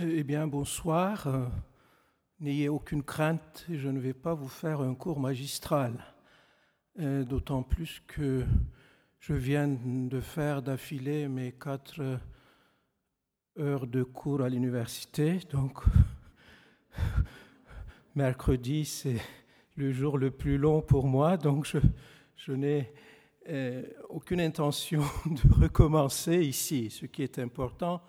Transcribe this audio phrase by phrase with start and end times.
[0.00, 1.26] Eh bien, bonsoir.
[1.26, 1.46] Euh,
[2.38, 5.92] N'ayez aucune crainte, je ne vais pas vous faire un cours magistral,
[7.00, 8.44] euh, d'autant plus que
[9.18, 12.20] je viens de faire d'affilée mes quatre
[13.58, 15.40] heures de cours à l'université.
[15.50, 15.80] Donc,
[18.14, 19.20] mercredi, c'est
[19.74, 21.78] le jour le plus long pour moi, donc je,
[22.36, 22.92] je n'ai
[23.48, 26.88] euh, aucune intention de recommencer ici.
[26.88, 28.00] Ce qui est important,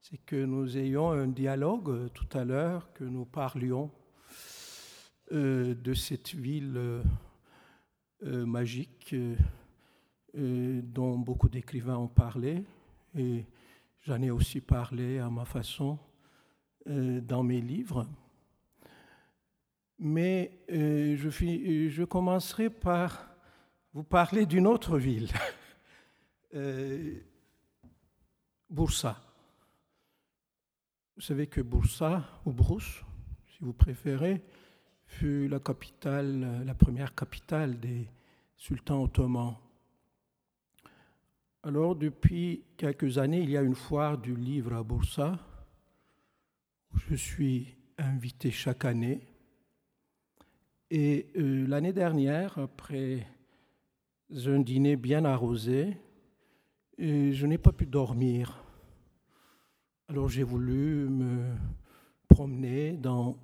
[0.00, 3.90] c'est que nous ayons un dialogue euh, tout à l'heure, que nous parlions
[5.32, 7.02] euh, de cette ville
[8.22, 9.14] magique
[10.34, 12.64] dont beaucoup d'écrivains ont parlé,
[13.16, 13.46] et
[14.02, 15.98] j'en ai aussi parlé à ma façon
[16.84, 18.06] dans mes livres.
[19.98, 21.30] Mais je,
[21.88, 23.30] je commencerai par
[23.92, 25.28] vous parler d'une autre ville,
[26.54, 27.14] euh,
[28.68, 29.29] Bursa.
[31.20, 33.04] Vous savez que Bursa, ou Brousse,
[33.46, 34.40] si vous préférez,
[35.04, 38.08] fut la capitale, la première capitale des
[38.56, 39.54] sultans ottomans.
[41.62, 45.38] Alors, depuis quelques années, il y a une foire du livre à Bursa,
[46.94, 49.20] où je suis invité chaque année.
[50.90, 53.26] Et euh, l'année dernière, après
[54.46, 55.98] un dîner bien arrosé
[56.96, 58.59] et je n'ai pas pu dormir.
[60.10, 61.54] Alors j'ai voulu me
[62.26, 63.38] promener dans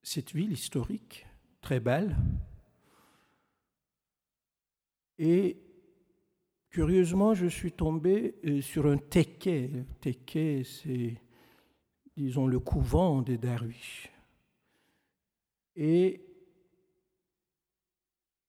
[0.00, 1.26] cette ville historique,
[1.60, 2.16] très belle.
[5.18, 5.56] Et
[6.70, 9.72] curieusement, je suis tombé euh, sur un teke.
[10.00, 11.20] Teke, c'est,
[12.16, 14.12] disons, le couvent des derviches.
[15.74, 16.24] Et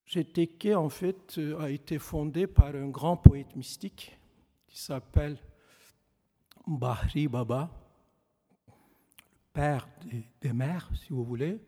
[0.06, 4.16] cet équai, en fait, euh, a été fondé par un grand poète mystique
[4.68, 5.36] qui s'appelle
[6.66, 7.70] Bahri Baba,
[9.52, 9.88] père
[10.40, 11.60] des, mers, si vous voulez.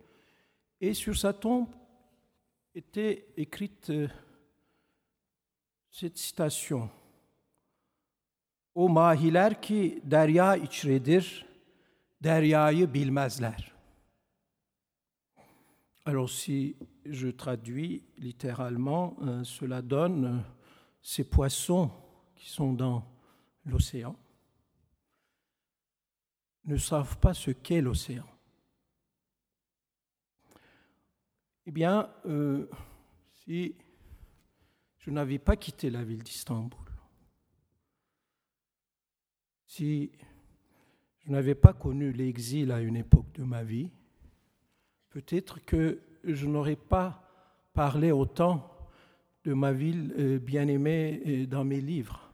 [0.80, 1.68] Et sur sa tombe
[2.74, 4.08] était écrite euh,
[5.90, 6.90] cette citation.
[8.74, 11.46] O mahiler ki derya içredir,
[12.20, 13.72] deryayı bilmezler.
[16.04, 20.38] Alors si je traduis littéralement, euh, cela donne euh,
[21.02, 21.90] ces poissons
[22.36, 23.04] qui sont dans
[23.64, 24.16] l'océan
[26.68, 28.26] ne savent pas ce qu'est l'océan.
[31.66, 32.68] Eh bien, euh,
[33.32, 33.74] si
[34.98, 36.78] je n'avais pas quitté la ville d'Istanbul,
[39.66, 40.12] si
[41.20, 43.90] je n'avais pas connu l'exil à une époque de ma vie,
[45.10, 47.24] peut-être que je n'aurais pas
[47.72, 48.88] parlé autant
[49.44, 52.32] de ma ville euh, bien-aimée euh, dans mes livres.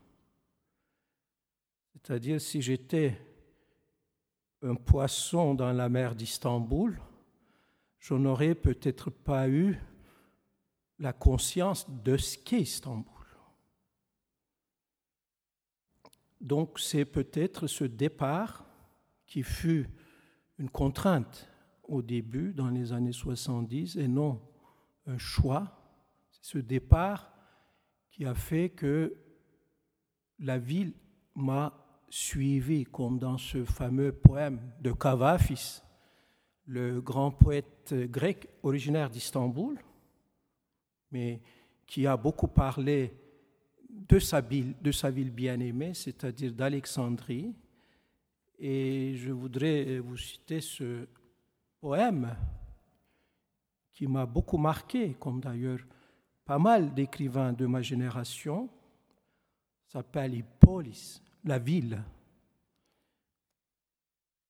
[1.92, 3.16] C'est-à-dire si j'étais
[4.64, 6.98] un poisson dans la mer d'Istanbul,
[7.98, 9.78] je n'aurais peut-être pas eu
[10.98, 13.12] la conscience de ce qu'est Istanbul.
[16.40, 18.64] Donc c'est peut-être ce départ
[19.26, 19.88] qui fut
[20.58, 21.48] une contrainte
[21.82, 24.40] au début, dans les années 70, et non
[25.06, 25.78] un choix.
[26.30, 27.32] C'est ce départ
[28.10, 29.14] qui a fait que
[30.38, 30.94] la ville
[31.34, 31.83] m'a
[32.14, 35.82] suivi, comme dans ce fameux poème de Kavafis,
[36.66, 39.76] le grand poète grec originaire d'Istanbul,
[41.10, 41.42] mais
[41.84, 43.12] qui a beaucoup parlé
[43.90, 47.52] de sa ville, bien-aimée, c'est-à-dire d'Alexandrie.
[48.60, 51.08] Et je voudrais vous citer ce
[51.80, 52.36] poème
[53.92, 55.80] qui m'a beaucoup marqué, comme d'ailleurs
[56.44, 58.70] pas mal d'écrivains de ma génération,
[59.88, 62.02] s'appelle Hippolis, la ville.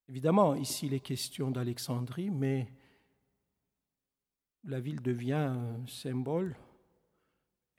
[0.09, 2.69] Évidemment, ici il est question d'Alexandrie, mais
[4.65, 6.57] la ville devient un symbole,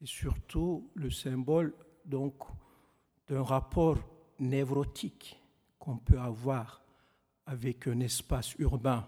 [0.01, 1.73] et surtout le symbole
[2.05, 2.35] donc
[3.27, 3.97] d'un rapport
[4.39, 5.39] névrotique
[5.79, 6.83] qu'on peut avoir
[7.45, 9.07] avec un espace urbain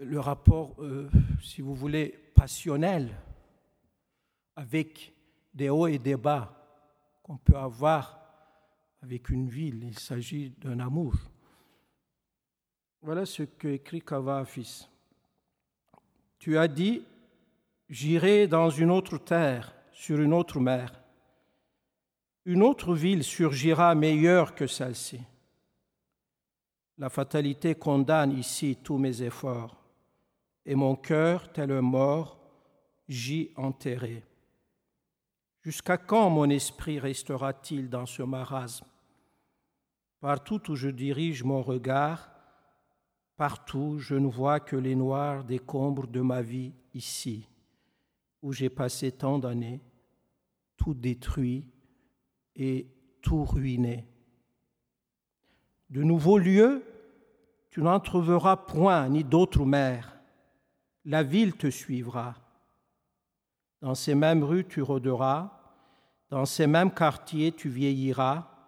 [0.00, 1.10] le rapport, euh,
[1.42, 3.14] si vous voulez, passionnel
[4.56, 5.12] avec
[5.52, 6.56] des hauts et des bas
[7.22, 8.19] qu'on peut avoir
[9.02, 9.84] avec une ville.
[9.84, 11.14] Il s'agit d'un amour.
[13.02, 14.88] Voilà ce que écrit Kavafis.
[16.38, 17.02] Tu as dit,
[17.88, 20.92] j'irai dans une autre terre, sur une autre mer.
[22.44, 25.20] Une autre ville surgira meilleure que celle-ci.
[26.98, 29.80] La fatalité condamne ici tous mes efforts
[30.70, 32.38] et mon cœur, tel un mort,
[33.08, 34.22] j'y enterré.
[35.62, 38.86] Jusqu'à quand mon esprit restera-t-il dans ce marasme?
[40.20, 42.30] Partout où je dirige mon regard,
[43.36, 47.48] partout je ne vois que les noirs décombres de ma vie ici,
[48.42, 49.80] où j'ai passé tant d'années,
[50.76, 51.66] tout détruit
[52.54, 52.86] et
[53.22, 54.06] tout ruiné.
[55.88, 56.84] De nouveaux lieux,
[57.70, 60.20] tu n'en trouveras point, ni d'autres mers.
[61.06, 62.34] La ville te suivra.
[63.80, 65.56] Dans ces mêmes rues, tu rôderas,
[66.28, 68.59] dans ces mêmes quartiers, tu vieilliras,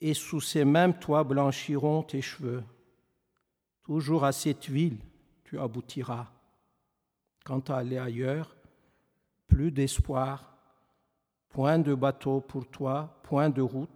[0.00, 2.62] et sous ces mêmes toits blanchiront tes cheveux.
[3.82, 4.98] Toujours à cette ville,
[5.44, 6.30] tu aboutiras.
[7.44, 8.56] Quant à aller ailleurs,
[9.46, 10.56] plus d'espoir,
[11.48, 13.88] point de bateau pour toi, point de route.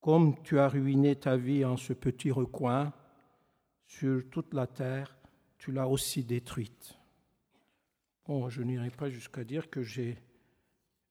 [0.00, 2.92] Comme tu as ruiné ta vie en ce petit recoin,
[3.86, 5.16] sur toute la terre,
[5.58, 6.96] tu l'as aussi détruite.
[8.26, 10.16] Bon, je n'irai pas jusqu'à dire que j'ai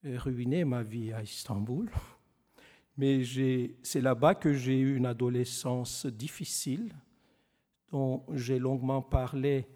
[0.04, 1.90] ruiné ma vie à Istanbul,
[3.00, 3.22] mais
[3.82, 6.94] c'est là-bas que j'ai eu une adolescence difficile,
[7.90, 9.66] dont j'ai longuement parlé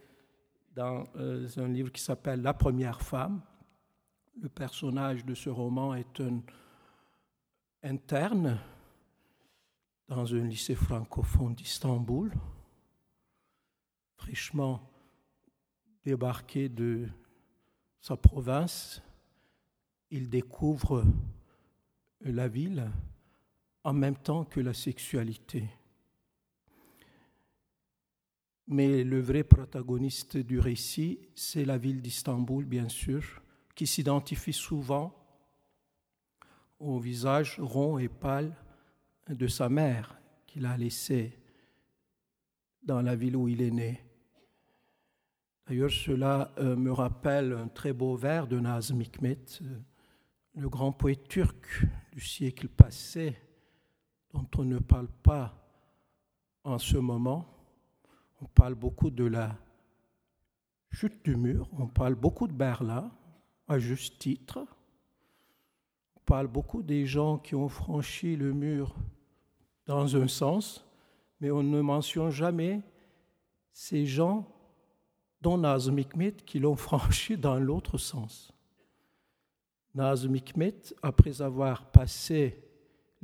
[0.77, 3.41] dans euh, un livre qui s'appelle La première femme.
[4.43, 6.43] Le personnage de ce roman est un
[7.83, 8.59] interne
[10.07, 12.31] dans un lycée francophone d'Istanbul,
[14.19, 14.87] fraîchement
[16.05, 17.09] débarqué de
[18.03, 19.03] sa province,
[20.11, 21.07] il découvre
[22.21, 22.91] la ville
[23.85, 25.69] en même temps que la sexualité.
[28.67, 33.43] Mais le vrai protagoniste du récit, c'est la ville d'Istanbul, bien sûr,
[33.75, 35.15] qui s'identifie souvent
[36.79, 38.57] au visage rond et pâle
[39.29, 41.39] de sa mère qu'il a laissée
[42.83, 44.01] dans la ville où il est né.
[45.67, 49.79] D'ailleurs, cela euh, me rappelle un très beau vers de Nazım Hikmet, euh,
[50.57, 53.37] le grand poète turc du siècle passé,
[54.35, 55.55] dont on ne parle pas
[56.65, 57.47] en ce moment.
[58.43, 59.57] On parle beaucoup de la
[60.91, 63.13] chute du mur, on parle beaucoup de Berlin,
[63.69, 64.67] à juste titre.
[66.17, 68.95] On parle beaucoup des gens qui ont franchi le mur
[69.87, 70.85] dans un sens,
[71.41, 72.83] mais on ne mentionne jamais
[73.73, 74.49] ces gens
[75.41, 78.53] dont Nazım Hikmet qui l'ont franchi dans l'autre sens.
[79.95, 82.64] Nazım Hikmet, après avoir passé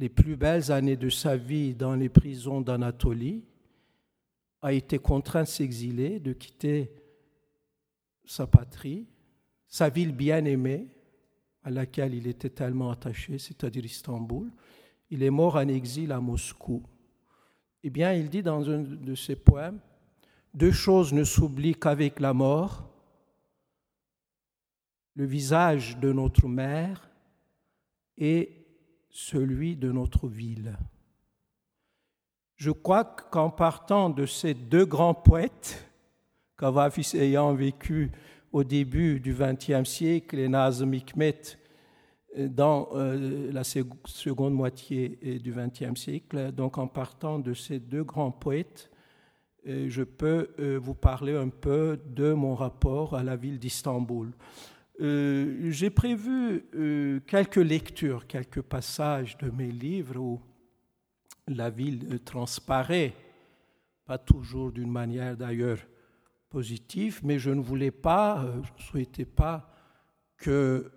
[0.00, 3.44] les plus belles années de sa vie dans les prisons d'Anatolie,
[4.62, 6.90] a été contraint de s'exiler, de quitter
[8.24, 9.06] sa patrie,
[9.68, 10.88] sa ville bien-aimée,
[11.62, 14.50] à laquelle il était tellement attaché, c'est-à-dire Istanbul.
[15.10, 16.82] Il est mort en exil à Moscou.
[17.82, 19.80] Eh bien, il dit dans un de ses poèmes,
[20.54, 22.90] deux choses ne s'oublient qu'avec la mort,
[25.14, 27.10] le visage de notre mère
[28.16, 28.59] et
[29.10, 30.76] celui de notre ville.
[32.56, 35.86] Je crois qu'en partant de ces deux grands poètes,
[36.58, 38.10] Kavafis ayant vécu
[38.52, 41.40] au début du XXe siècle et Nazım Hikmet
[42.36, 48.30] dans euh, la seconde moitié du XXe siècle, donc en partant de ces deux grands
[48.30, 48.90] poètes,
[49.66, 54.32] je peux euh, vous parler un peu de mon rapport à la ville d'Istanbul.
[55.00, 60.40] Euh, j'ai prévu euh, quelques lectures, quelques passages de mes livres où
[61.48, 63.14] la ville transparaît,
[64.04, 65.78] pas toujours d'une manière d'ailleurs
[66.50, 69.72] positive, mais je ne voulais pas, je ne souhaitais pas
[70.36, 70.90] que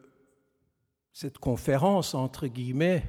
[1.14, 3.04] cette conférence, entre guillemets,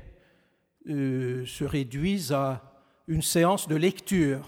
[0.87, 2.75] se réduise à
[3.09, 4.47] une séance de lecture.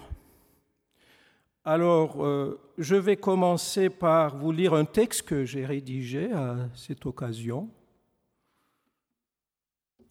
[1.65, 7.05] Alors, euh, je vais commencer par vous lire un texte que j'ai rédigé à cette
[7.05, 7.69] occasion,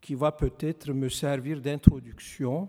[0.01, 2.69] qui va peut-être me servir d'introduction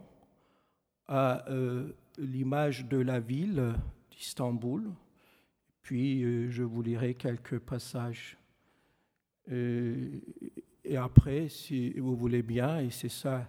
[1.08, 3.74] à euh, l'image de la ville
[4.12, 4.92] d'Istanbul.
[5.82, 8.38] Puis, euh, je vous lirai quelques passages.
[9.50, 13.48] et après, si vous voulez bien, et c'est ça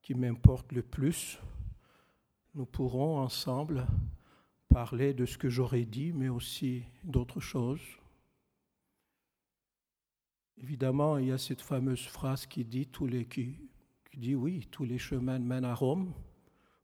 [0.00, 1.38] qui m'importe le plus,
[2.54, 3.86] nous pourrons ensemble
[4.84, 7.82] parler de ce que j'aurais dit, mais aussi d'autres choses.
[10.56, 13.56] Évidemment, il y a cette fameuse phrase qui dit, tous les, qui,
[14.08, 16.14] qui dit oui, tous les chemins mènent à Rome.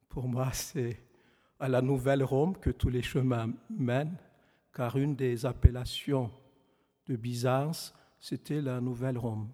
[0.09, 1.05] Pour moi, c'est
[1.61, 4.19] à la nouvelle Rome que tous les chemins mènent,
[4.73, 6.33] car une des appellations
[7.07, 9.49] de Byzance, c'était la nouvelle Rome.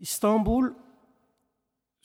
[0.00, 0.74] Istanbul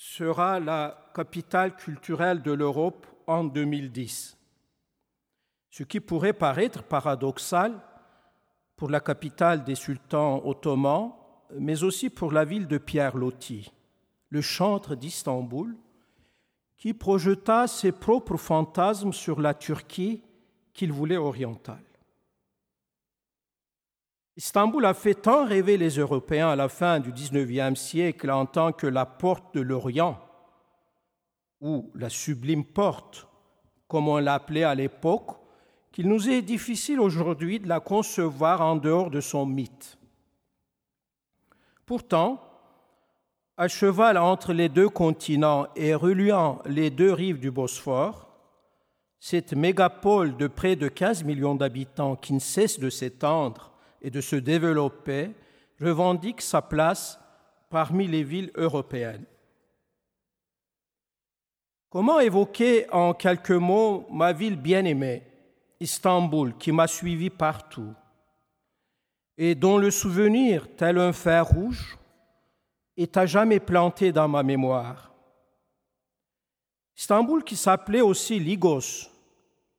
[0.05, 4.37] sera la capitale culturelle de l'Europe en 2010.
[5.69, 7.79] Ce qui pourrait paraître paradoxal
[8.75, 11.13] pour la capitale des sultans ottomans
[11.57, 13.71] mais aussi pour la ville de Pierre Loti,
[14.29, 15.77] le chantre d'Istanbul,
[16.75, 20.21] qui projeta ses propres fantasmes sur la Turquie
[20.73, 21.92] qu'il voulait orientale.
[24.35, 28.71] Istanbul a fait tant rêver les Européens à la fin du XIXe siècle en tant
[28.71, 30.19] que la porte de l'Orient,
[31.61, 33.27] ou la sublime porte,
[33.87, 35.37] comme on l'appelait à l'époque,
[35.91, 39.99] qu'il nous est difficile aujourd'hui de la concevoir en dehors de son mythe.
[41.85, 42.41] Pourtant,
[43.55, 48.27] à cheval entre les deux continents et reliant les deux rives du Bosphore,
[49.19, 53.72] cette mégapole de près de 15 millions d'habitants qui ne cesse de s'étendre
[54.03, 55.31] et de se développer
[55.79, 57.19] revendique sa place
[57.69, 59.25] parmi les villes européennes.
[61.89, 65.23] Comment évoquer en quelques mots ma ville bien-aimée,
[65.79, 67.93] Istanbul, qui m'a suivi partout
[69.37, 71.97] et dont le souvenir, tel un fer rouge,
[72.97, 75.13] est à jamais planté dans ma mémoire
[76.95, 79.09] Istanbul qui s'appelait aussi Ligos,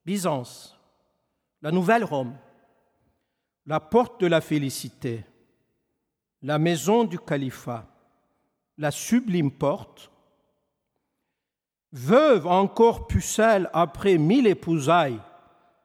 [0.04, 0.76] Byzance,
[1.62, 2.37] la Nouvelle Rome,
[3.66, 5.25] la porte de la félicité,
[6.42, 7.87] la maison du califat,
[8.76, 10.11] la sublime porte,
[11.92, 15.21] veuve encore pucelle après mille épousailles,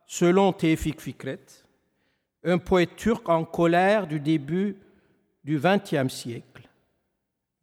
[0.05, 1.45] selon Théfik Fikret,
[2.43, 4.77] un poète turc en colère du début
[5.43, 6.67] du XXe siècle,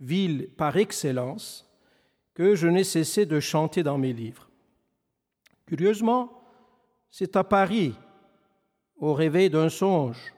[0.00, 1.68] ville par excellence
[2.34, 4.48] que je n'ai cessé de chanter dans mes livres.
[5.66, 6.30] Curieusement,
[7.10, 7.94] c'est à Paris,
[8.98, 10.32] au réveil d'un songe,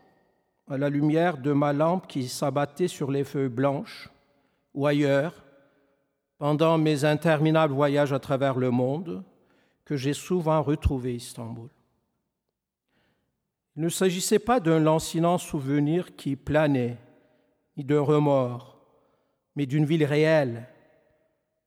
[0.69, 4.11] à la lumière de ma lampe qui s'abattait sur les feuilles blanches,
[4.75, 5.45] ou ailleurs,
[6.39, 9.25] pendant mes interminables voyages à travers le monde
[9.85, 11.69] que j'ai souvent retrouvé Istanbul.
[13.77, 16.99] Il ne s'agissait pas d'un lancinant souvenir qui planait,
[17.77, 18.79] ni d'un remords,
[19.57, 20.69] mais d'une ville réelle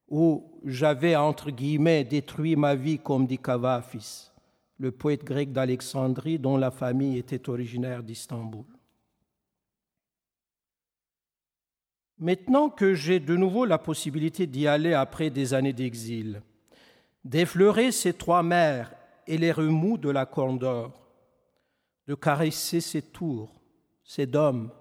[0.10, 4.30] où j'avais, entre guillemets, détruit ma vie, comme dit Cavafis,
[4.81, 8.65] le poète grec d'Alexandrie dont la famille était originaire d'Istanbul.
[12.17, 16.41] Maintenant que j'ai de nouveau la possibilité d'y aller après des années d'exil,
[17.23, 18.91] d'effleurer ces trois mers
[19.27, 21.00] et les remous de la Corne d'Or,
[22.07, 23.53] de caresser ces tours,
[24.03, 24.71] ces dômes,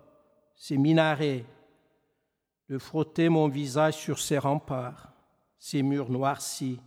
[0.56, 1.44] ces minarets,
[2.70, 5.12] de frotter mon visage sur ces remparts,
[5.58, 6.80] ces murs noircis,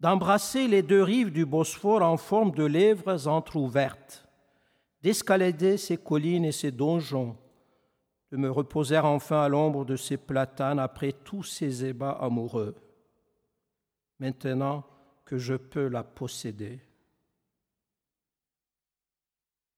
[0.00, 4.26] d'embrasser les deux rives du Bosphore en forme de lèvres entr'ouvertes,
[5.02, 7.36] d'escalader ces collines et ces donjons,
[8.30, 12.74] de me reposer enfin à l'ombre de ces platanes après tous ces ébats amoureux,
[14.18, 14.84] maintenant
[15.24, 16.80] que je peux la posséder.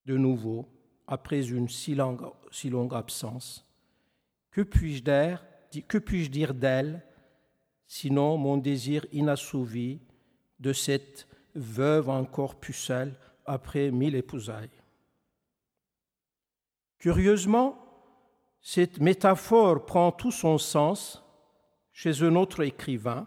[0.04, 0.68] De nouveau,
[1.06, 3.66] après une si longue, si longue absence,
[4.50, 7.04] que puis-je dire d'elle,
[7.86, 10.00] sinon mon désir inassouvi
[10.62, 11.26] de cette
[11.56, 13.14] veuve encore pucelle
[13.44, 14.70] après mille épousailles
[16.98, 17.76] Curieusement,
[18.60, 21.20] cette métaphore prend tout son sens
[21.92, 23.26] chez un autre écrivain,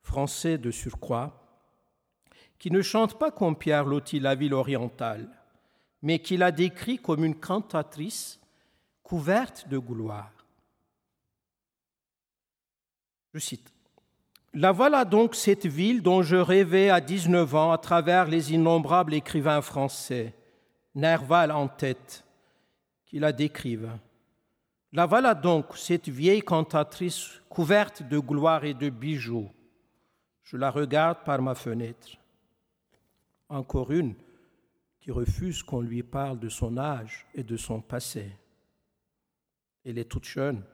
[0.00, 1.36] français de surcroît,
[2.58, 5.28] qui ne chante pas comme Pierre Loti la ville orientale,
[6.00, 8.40] mais qui la décrit comme une cantatrice
[9.02, 10.32] couverte de gloire.
[13.34, 13.70] Je cite
[14.52, 19.14] La voilà donc cette ville dont je rêvais à 19 ans à travers les innombrables
[19.14, 20.34] écrivains français,
[20.96, 22.24] Nerval en tête,
[23.06, 23.96] qui la décrivent.
[24.92, 29.48] La voilà donc, cette vieille cantatrice couverte de gloire et de bijoux.
[30.42, 32.18] Je la regarde par ma fenêtre.
[33.48, 34.16] Encore une
[34.98, 38.32] qui refuse qu'on lui parle de son âge et de son passé.
[39.84, 40.64] Elle est toute jeune,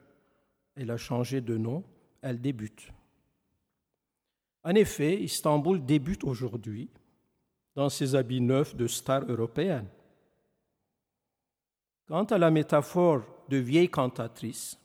[0.77, 1.85] elle a changé de nom,
[2.23, 2.91] elle débute.
[4.67, 6.91] En effet, Istanbul débute aujourd'hui
[7.77, 9.87] dans ses habits neufs de star européenne.
[12.09, 14.77] Quant à la métaphore de vieille cantatrice,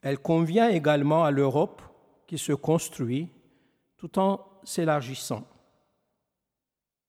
[0.00, 1.82] elle convient également à l'Europe
[2.26, 3.28] qui se construit
[3.98, 5.46] tout en s'élargissant.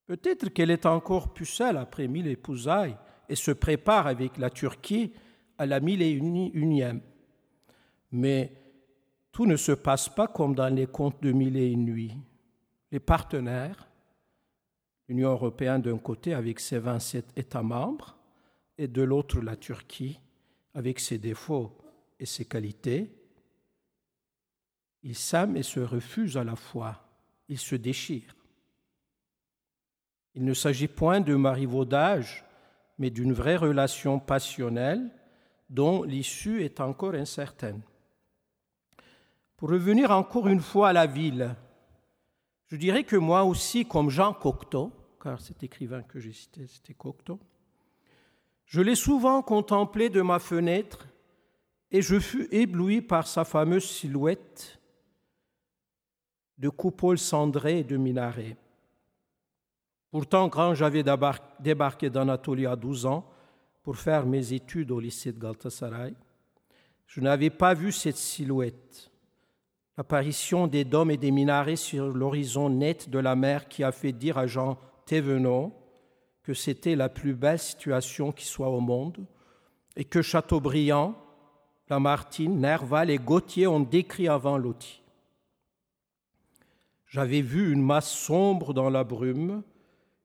[0.07, 2.97] Peut-être qu'elle est encore pucelle après mille épousailles
[3.29, 5.13] et se prépare avec la Turquie
[5.57, 6.99] à la mille et unième.
[8.11, 8.60] Mais
[9.45, 12.17] ne se passe pas comme dans les contes de mille et une nuits.
[12.91, 13.87] Les partenaires,
[15.07, 18.17] l'Union européenne d'un côté avec ses 27 États membres,
[18.77, 20.19] et de l'autre la Turquie
[20.73, 21.77] avec ses défauts
[22.19, 23.11] et ses qualités,
[25.03, 27.07] ils s'aiment et se refusent à la fois,
[27.47, 28.35] ils se déchirent.
[30.35, 32.45] Il ne s'agit point de marivaudage,
[32.97, 35.11] mais d'une vraie relation passionnelle
[35.69, 37.81] dont l'issue est encore incertaine.
[39.61, 41.55] Pour revenir encore une fois à la ville,
[42.65, 44.91] je dirais que moi aussi, comme Jean Cocteau,
[45.21, 47.39] car cet écrivain que j'ai cité, c'était Cocteau,
[48.65, 51.05] je l'ai souvent contemplé de ma fenêtre
[51.91, 54.79] et je fus ébloui par sa fameuse silhouette
[56.57, 58.57] de coupole cendrée et de minaret.
[60.09, 61.03] Pourtant, quand j'avais
[61.59, 63.29] débarqué d'Anatolie à 12 ans
[63.83, 66.15] pour faire mes études au lycée de Galatasaray,
[67.05, 69.10] je n'avais pas vu cette silhouette,
[70.01, 74.11] l'apparition des dômes et des minarets sur l'horizon net de la mer qui a fait
[74.11, 75.75] dire à Jean Thévenot
[76.41, 79.23] que c'était la plus belle situation qui soit au monde
[79.95, 81.13] et que Chateaubriand,
[81.87, 85.03] Lamartine, Nerval et Gautier ont décrit avant Loti.
[87.05, 89.61] J'avais vu une masse sombre dans la brume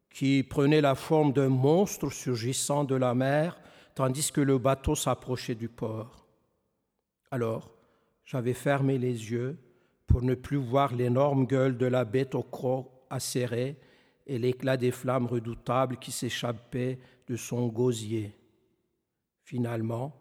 [0.09, 3.61] qui prenait la forme d'un monstre surgissant de la mer
[3.95, 6.25] tandis que le bateau s'approchait du port.
[7.31, 7.71] Alors,
[8.25, 9.59] j'avais fermé les yeux
[10.07, 13.77] pour ne plus voir l'énorme gueule de la bête au croc acéré
[14.27, 18.37] et l'éclat des flammes redoutables qui s'échappaient de son gosier.
[19.43, 20.13] Finalement,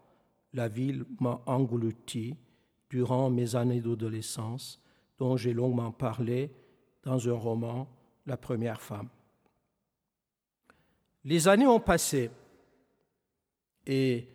[0.52, 2.36] la ville m'a englouti
[2.88, 4.80] durant mes années d'adolescence,
[5.18, 6.50] dont j'ai longuement parlé
[7.02, 7.88] dans un roman,
[8.26, 9.08] La première femme.
[11.22, 12.28] Les années ont passé
[13.86, 14.28] et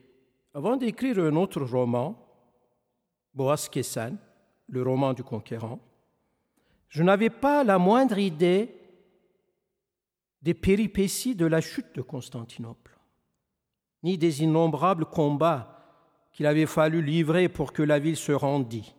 [0.54, 2.18] avant d'écrire un autre roman,
[3.34, 4.18] Boas Kessan,
[4.72, 5.80] le roman du conquérant,
[6.90, 8.74] je n'avais pas la moindre idée
[10.42, 12.98] des péripéties de la chute de Constantinople,
[14.04, 15.78] ni des innombrables combats
[16.34, 18.96] qu'il avait fallu livrer pour que la ville se rendît.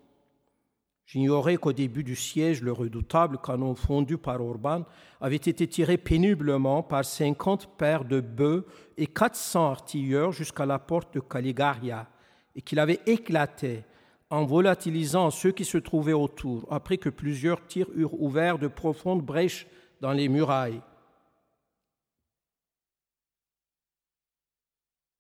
[1.07, 4.85] J'ignorais qu'au début du siège, le redoutable canon fondu par Orban
[5.21, 10.79] avait été tiré péniblement par cinquante paires de bœufs et quatre cents artilleurs jusqu'à la
[10.79, 12.09] porte de Caligaria,
[12.55, 13.85] et qu'il avait éclaté
[14.33, 19.21] en volatilisant ceux qui se trouvaient autour, après que plusieurs tirs eurent ouvert de profondes
[19.21, 19.67] brèches
[20.01, 20.81] dans les murailles.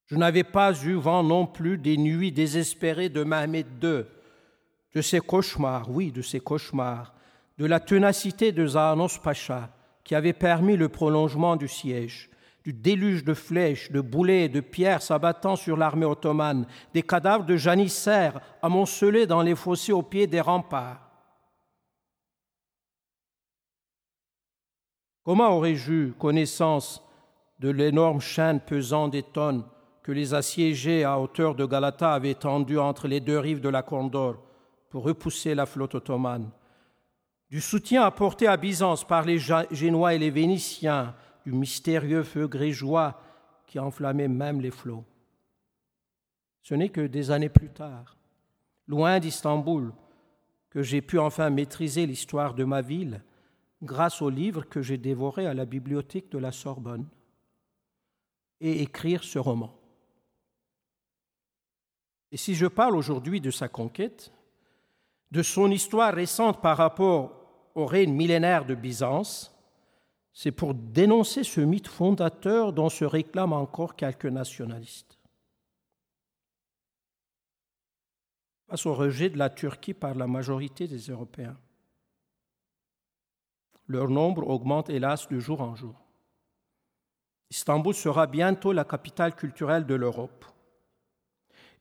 [0.06, 4.04] Je n'avais pas eu vent non plus des nuits désespérées de Mahomet II,
[4.94, 7.12] de ses cauchemars, oui, de ses cauchemars,
[7.58, 12.30] de la ténacité de Zahanos Pacha, qui avait permis le prolongement du siège,
[12.64, 17.44] du déluge de flèches, de boulets et de pierres s'abattant sur l'armée ottomane, des cadavres
[17.44, 21.10] de janissaires amoncelés dans les fossés au pied des remparts.
[25.24, 27.02] Comment aurais-je eu connaissance
[27.60, 29.64] de l'énorme chaîne pesant des tonnes
[30.02, 33.82] que les assiégés à hauteur de Galata avaient tendu entre les deux rives de la
[33.82, 34.42] Condor
[34.90, 36.50] pour repousser la flotte ottomane,
[37.50, 43.20] du soutien apporté à Byzance par les Génois et les Vénitiens, du mystérieux feu grégeois
[43.66, 45.04] qui enflammait même les flots.
[46.62, 48.16] Ce n'est que des années plus tard,
[48.86, 49.92] loin d'Istanbul,
[50.70, 53.22] que j'ai pu enfin maîtriser l'histoire de ma ville
[53.82, 57.06] grâce au livre que j'ai dévoré à la bibliothèque de la Sorbonne
[58.60, 59.76] et écrire ce roman.
[62.30, 64.32] Et si je parle aujourd'hui de sa conquête,
[65.32, 67.42] de son histoire récente par rapport
[67.74, 69.51] au règne millénaire de Byzance,
[70.32, 75.18] c'est pour dénoncer ce mythe fondateur dont se réclament encore quelques nationalistes.
[78.68, 81.58] Face au rejet de la Turquie par la majorité des Européens.
[83.86, 85.94] Leur nombre augmente hélas de jour en jour.
[87.50, 90.46] Istanbul sera bientôt la capitale culturelle de l'Europe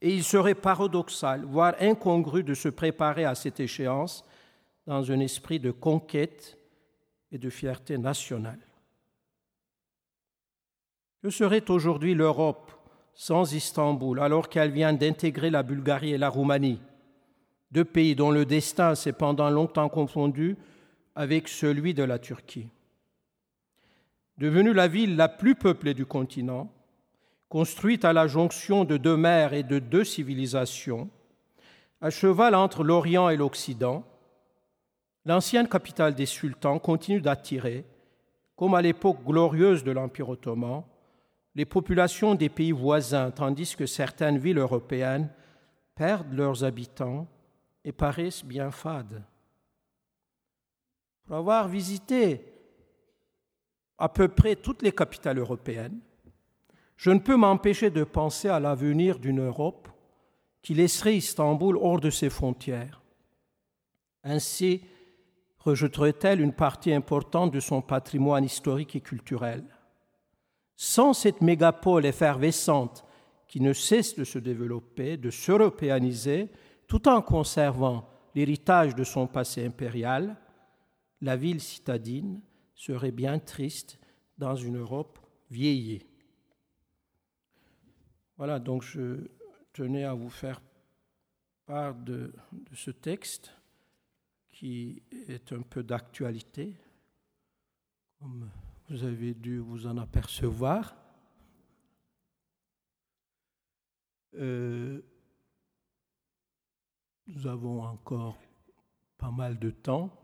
[0.02, 4.26] et il serait paradoxal, voire incongru de se préparer à cette échéance
[4.88, 6.58] dans un esprit de conquête
[7.32, 8.60] et de fierté nationale.
[11.22, 12.72] Que serait aujourd'hui l'Europe
[13.14, 16.82] sans Istanbul alors qu'elle vient d'intégrer la Bulgarie et la Roumanie,
[17.72, 20.58] deux pays dont le destin s'est pendant longtemps confondu
[21.16, 22.70] avec celui de la Turquie?
[24.38, 26.72] Devenue la ville la plus peuplée du continent,
[27.50, 31.10] construite à la jonction de deux mers et de deux civilisations,
[32.00, 34.04] à cheval entre l'Orient et l'Occident,
[35.26, 37.86] l'ancienne capitale des sultans continue d'attirer,
[38.56, 40.84] comme à l'époque glorieuse de l'Empire ottoman,
[41.56, 45.30] les populations des pays voisins, tandis que certaines villes européennes
[45.96, 47.28] perdent leurs habitants
[47.84, 49.24] et paraissent bien fades.
[51.26, 52.46] Pour avoir visité
[53.98, 56.00] à peu près toutes les capitales européennes,
[56.96, 59.88] je ne peux m'empêcher de penser à l'avenir d'une Europe
[60.62, 63.02] qui laisserait Istanbul hors de ses frontières.
[64.24, 64.84] Ainsi
[65.64, 69.64] rejetterait-elle une partie importante de son patrimoine historique et culturel?
[70.76, 73.06] Sans cette mégapole effervescente
[73.48, 76.50] qui ne cesse de se développer, de s'européaniser,
[76.88, 80.38] tout en conservant l'héritage de son passé impérial,
[81.22, 82.42] la ville citadine
[82.74, 84.00] serait bien triste
[84.38, 85.20] dans une Europe
[85.52, 86.04] vieillie.
[88.38, 89.28] Voilà, donc je
[89.74, 90.62] tenais à vous faire
[91.68, 93.54] part de, de ce texte
[94.62, 96.76] qui est un peu d'actualité,
[98.20, 98.48] comme
[98.90, 100.96] vous avez dû vous en apercevoir.
[104.36, 105.02] Euh,
[107.26, 108.38] nous avons encore
[109.18, 110.16] pas mal de temps.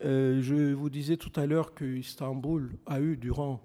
[0.00, 3.60] Euh, je vous disais tout à l'heure que Istanbul a eu durant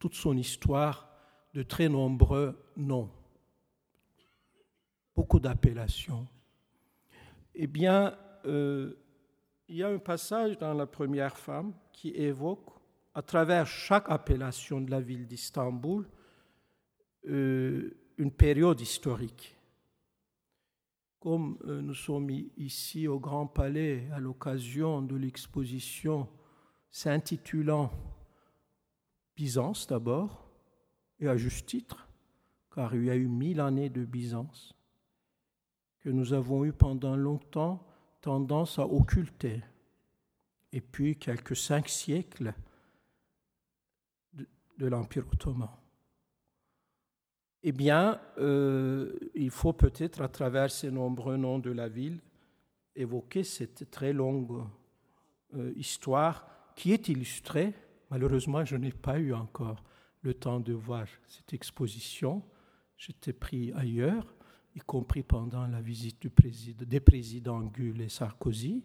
[0.00, 1.08] toute son histoire
[1.54, 3.12] de très nombreux noms,
[5.14, 6.26] beaucoup d'appellations.
[7.54, 8.94] Eh bien, euh,
[9.68, 12.70] il y a un passage dans la première femme qui évoque,
[13.14, 16.08] à travers chaque appellation de la ville d'Istanbul,
[17.26, 19.56] euh, une période historique.
[21.18, 26.28] Comme euh, nous sommes ici au Grand Palais à l'occasion de l'exposition
[26.90, 27.90] s'intitulant
[29.34, 30.48] Byzance d'abord,
[31.18, 32.08] et à juste titre,
[32.74, 34.74] car il y a eu mille années de Byzance,
[36.00, 37.85] que nous avons eu pendant longtemps
[38.26, 39.62] tendance à occulter.
[40.72, 42.52] Et puis quelques cinq siècles
[44.34, 45.70] de, l'Empire ottoman.
[47.62, 52.18] Eh bien, euh, il faut peut-être, à travers ces nombreux noms de la ville,
[52.96, 54.64] évoquer cette très longue
[55.54, 57.74] euh, histoire qui est illustrée.
[58.10, 59.84] Malheureusement, je n'ai pas eu encore
[60.22, 62.42] le temps de voir cette exposition.
[62.96, 64.26] J'étais pris ailleurs
[64.76, 66.28] y compris pendant la visite
[66.84, 68.84] des présidents Gull et Sarkozy,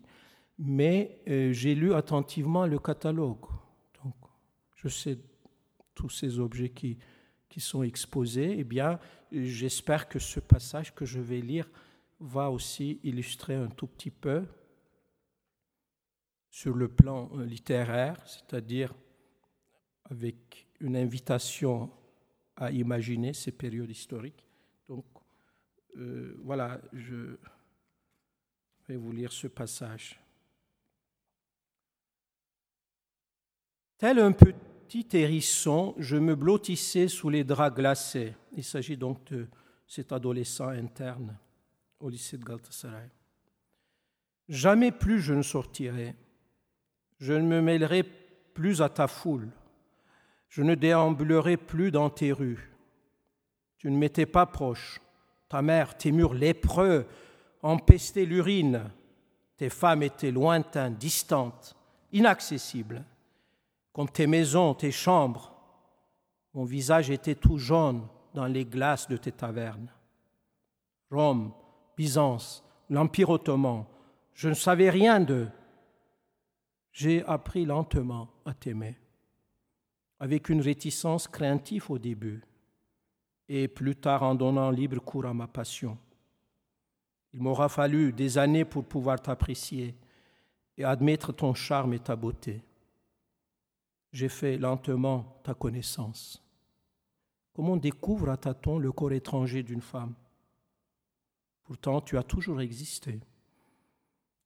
[0.58, 3.46] mais euh, j'ai lu attentivement le catalogue.
[4.02, 4.16] Donc,
[4.76, 5.20] je sais
[5.94, 6.98] tous ces objets qui,
[7.50, 8.56] qui sont exposés.
[8.58, 9.00] Eh bien,
[9.34, 11.70] j'espère que ce passage que je vais lire
[12.22, 14.46] va aussi illustrer un tout petit peu
[16.50, 18.94] sur le plan euh, littéraire, c'est-à-dire
[20.06, 21.92] avec une invitation
[22.56, 24.46] à imaginer ces périodes historiques.
[25.98, 27.36] Euh, voilà, je
[28.88, 30.20] vais vous lire ce passage.
[33.98, 38.36] Tel un petit hérisson, je me blottissais sous les draps glacés.
[38.54, 39.48] Il s'agit donc de
[39.86, 41.38] cet adolescent interne
[42.00, 43.10] au lycée de Galatasaray.
[44.50, 46.16] Jamais plus je ne sortirai.
[47.20, 49.50] Je ne me mêlerai plus à ta foule.
[50.50, 52.72] Je ne déambulerai plus dans tes rues.
[53.78, 55.00] Tu ne m'étais pas proche
[55.52, 57.06] ta mère, tes murs lépreux
[57.62, 58.90] empestaient l'urine,
[59.58, 61.76] tes femmes étaient lointaines, distantes,
[62.14, 63.04] inaccessibles,
[63.92, 65.52] comme tes maisons, tes chambres.
[66.54, 69.92] Mon visage était tout jaune dans les glaces de tes tavernes.
[71.12, 71.52] Rome,
[71.98, 73.84] Byzance, l'Empire ottoman,
[74.34, 75.50] je ne savais rien d'eux.
[76.94, 78.98] J'ai appris lentement à t'aimer,
[80.18, 82.42] avec une réticence craintive au début
[83.48, 85.98] et plus tard en donnant libre cours à ma passion.
[87.34, 89.96] Il m'aura fallu des années pour pouvoir t'apprécier
[90.78, 92.62] et admettre ton charme et ta beauté.
[94.12, 96.44] J'ai fait lentement ta connaissance.
[97.54, 100.14] Comment découvre à tâtons le corps étranger d'une femme?
[101.64, 103.20] Pourtant, tu as toujours existé.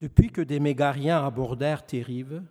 [0.02, 2.44] Depuis que des mégariens abordèrent tes rives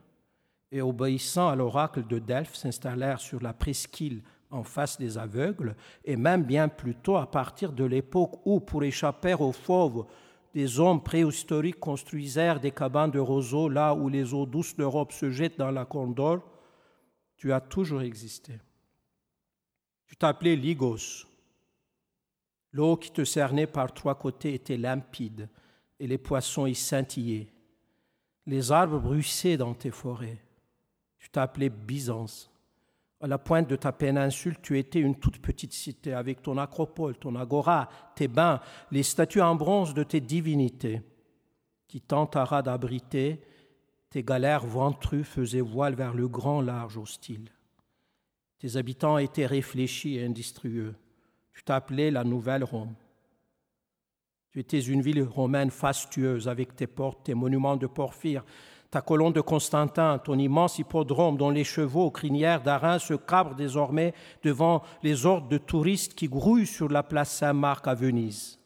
[0.72, 6.16] et obéissant à l'oracle de Delphes s'installèrent sur la presqu'île en face des aveugles, et
[6.16, 10.06] même bien plus tôt à partir de l'époque où, pour échapper aux fauves,
[10.54, 15.30] des hommes préhistoriques construisèrent des cabanes de roseaux là où les eaux douces d'Europe se
[15.30, 16.40] jettent dans la Condor,
[17.36, 18.60] tu as toujours existé.
[20.06, 21.26] Tu t'appelais Ligos.
[22.72, 25.48] L'eau qui te cernait par trois côtés était limpide
[25.98, 27.48] et les poissons y scintillaient.
[28.46, 30.40] Les arbres bruissaient dans tes forêts.
[31.18, 32.53] Tu t'appelais Byzance
[33.24, 37.16] à la pointe de ta péninsule, tu étais une toute petite cité avec ton acropole,
[37.16, 38.60] ton agora, tes bains,
[38.90, 41.00] les statues en bronze de tes divinités,
[41.88, 43.40] qui tentera d'abriter
[44.10, 47.48] tes galères ventrues faisaient voile vers le grand large hostile.
[48.58, 50.94] Tes habitants étaient réfléchis et industrieux.
[51.54, 52.94] Tu t'appelais la Nouvelle Rome.
[54.50, 58.44] Tu étais une ville romaine fastueuse avec tes portes, tes monuments de porphyre,
[58.94, 63.56] ta colonne de Constantin, ton immense hippodrome dont les chevaux aux crinières d'Arin se cabrent
[63.56, 68.56] désormais devant les hordes de touristes qui grouillent sur la place Saint-Marc à Venise.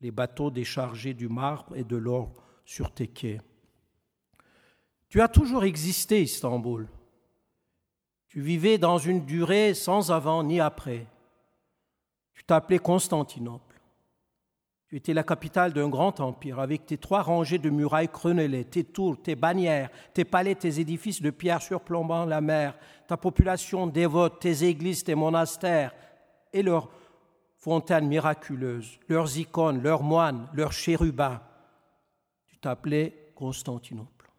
[0.00, 2.32] Les bateaux déchargés du marbre et de l'or
[2.64, 3.40] sur tes quais.
[5.08, 6.88] Tu as toujours existé, Istanbul.
[8.26, 11.06] Tu vivais dans une durée sans avant ni après.
[12.34, 13.67] Tu t'appelais Constantinople.
[14.88, 18.84] Tu étais la capitale d'un grand empire avec tes trois rangées de murailles crénelées, tes
[18.84, 22.74] tours, tes bannières, tes palais, tes édifices de pierre surplombant la mer,
[23.06, 25.92] ta population dévote, tes églises, tes monastères
[26.54, 26.88] et leurs
[27.58, 31.42] fontaines miraculeuses, leurs icônes, leurs moines, leurs chérubins.
[32.46, 34.30] Tu t'appelais Constantinople.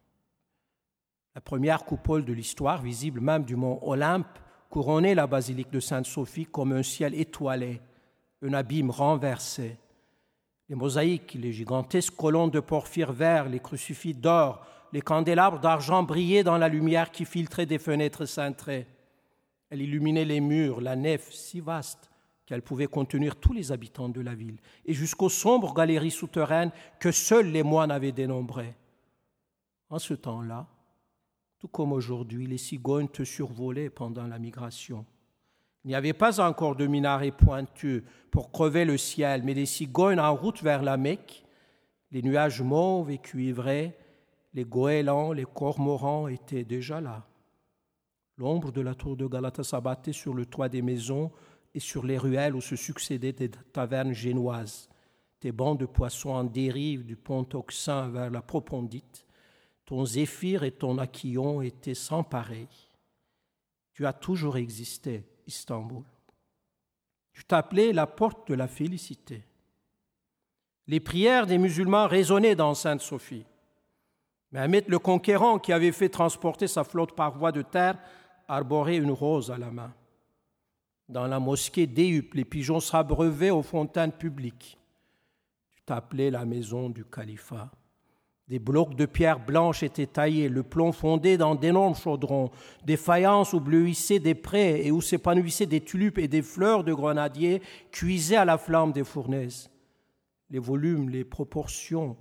[1.36, 6.46] La première coupole de l'histoire, visible même du mont Olympe, couronnait la basilique de Sainte-Sophie
[6.46, 7.80] comme un ciel étoilé,
[8.42, 9.78] un abîme renversé.
[10.70, 16.44] Les mosaïques, les gigantesques colonnes de porphyre vert, les crucifix d'or, les candélabres d'argent brillaient
[16.44, 18.86] dans la lumière qui filtrait des fenêtres cintrées.
[19.68, 22.08] Elle illuminait les murs, la nef si vaste
[22.46, 27.10] qu'elle pouvait contenir tous les habitants de la ville, et jusqu'aux sombres galeries souterraines que
[27.10, 28.74] seuls les moines avaient dénombrées.
[29.88, 30.68] En ce temps-là,
[31.58, 35.04] tout comme aujourd'hui, les cigognes survolaient pendant la migration.
[35.84, 40.20] Il n'y avait pas encore de minarets pointus pour crever le ciel, mais des cigognes
[40.20, 41.44] en route vers la Mecque,
[42.10, 43.96] les nuages mauves et cuivrés,
[44.52, 47.26] les goélands, les cormorans étaient déjà là.
[48.36, 51.30] L'ombre de la tour de Galata s'abattait sur le toit des maisons
[51.74, 54.88] et sur les ruelles où se succédaient des tavernes génoises,
[55.38, 59.26] tes bancs de poissons en dérive du pont Oxin vers la Propondite,
[59.86, 62.68] ton zéphyr et ton aquillon étaient sans pareil.
[63.92, 66.04] Tu as toujours existé, Istanbul.
[67.32, 69.42] Tu t'appelais la porte de la félicité.
[70.86, 73.46] Les prières des musulmans résonnaient dans Sainte-Sophie.
[74.52, 77.98] Mohamed le conquérant, qui avait fait transporter sa flotte par voie de terre,
[78.48, 79.94] arborait une rose à la main.
[81.08, 84.78] Dans la mosquée d'Éup, les pigeons s'abreuvaient aux fontaines publiques.
[85.70, 87.70] Tu t'appelais la maison du califat.
[88.50, 92.50] Des blocs de pierre blanche étaient taillés, le plomb fondé dans d'énormes chaudrons,
[92.84, 96.92] des faïences où bleuissaient des prés et où s'épanouissaient des tulipes et des fleurs de
[96.92, 99.70] grenadier cuisaient à la flamme des fournaises.
[100.50, 102.16] Les volumes, les proportions,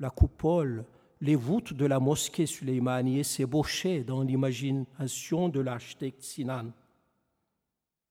[0.00, 0.84] la coupole,
[1.20, 6.72] les voûtes de la mosquée Suleymaniye s'ébauchaient dans l'imagination de l'architecte Sinan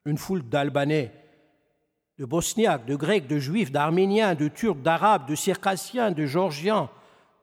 [0.07, 1.11] une foule d'Albanais,
[2.17, 6.89] de Bosniaques, de Grecs, de Juifs, d'Arméniens, de Turcs, d'Arabes, de Circassiens, de Georgiens,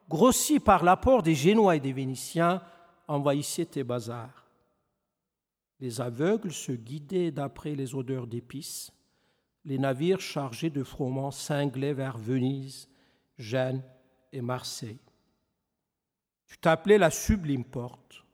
[0.08, 2.62] grossis par l'apport des Génois et des Vénitiens,
[3.08, 4.46] envahissaient tes bazars.
[5.80, 8.92] Les aveugles se guidaient d'après les odeurs d'épices,
[9.64, 12.88] les navires chargés de froment cinglaient vers Venise,
[13.38, 13.82] Gênes
[14.32, 15.00] et Marseille.
[16.46, 18.24] Tu t'appelais la sublime porte